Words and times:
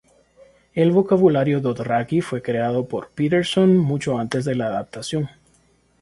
El 0.73 0.89
vocabulario 0.91 1.59
dothraki 1.61 2.21
fue 2.21 2.41
creado 2.41 2.87
por 2.87 3.11
Peterson, 3.11 3.77
mucho 3.77 4.17
antes 4.17 4.45
de 4.45 4.55
la 4.55 4.65
adaptación. 4.65 5.29